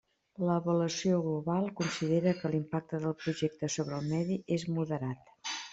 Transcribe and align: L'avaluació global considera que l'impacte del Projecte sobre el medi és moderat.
L'avaluació 0.45 1.19
global 1.25 1.69
considera 1.81 2.35
que 2.41 2.53
l'impacte 2.57 3.03
del 3.07 3.17
Projecte 3.23 3.71
sobre 3.79 3.97
el 4.01 4.13
medi 4.17 4.41
és 4.59 4.71
moderat. 4.77 5.37